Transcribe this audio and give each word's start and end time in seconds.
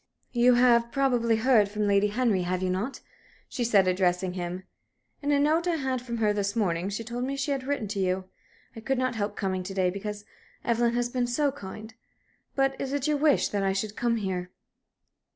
"You 0.31 0.55
have 0.55 0.91
probably 0.91 1.35
heard 1.35 1.69
from 1.69 1.85
Lady 1.85 2.07
Henry, 2.07 2.41
have 2.41 2.63
you 2.63 2.71
not?" 2.71 3.01
she 3.47 3.63
said, 3.63 3.87
addressing 3.87 4.33
him. 4.33 4.63
"In 5.21 5.31
a 5.31 5.39
note 5.39 5.67
I 5.67 5.75
had 5.75 6.01
from 6.01 6.17
her 6.17 6.33
this 6.33 6.55
morning 6.55 6.89
she 6.89 7.03
told 7.03 7.23
me 7.23 7.35
she 7.37 7.51
had 7.51 7.65
written 7.65 7.87
to 7.89 7.99
you. 7.99 8.25
I 8.75 8.79
could 8.79 8.97
not 8.97 9.13
help 9.13 9.35
coming 9.35 9.61
to 9.61 9.75
day, 9.75 9.91
because 9.91 10.25
Evelyn 10.65 10.95
has 10.95 11.09
been 11.09 11.27
so 11.27 11.51
kind. 11.51 11.93
But 12.55 12.81
is 12.81 12.93
it 12.93 13.05
your 13.07 13.17
wish 13.17 13.49
that 13.49 13.61
I 13.61 13.73
should 13.73 13.95
come 13.95 14.15
here?" 14.17 14.49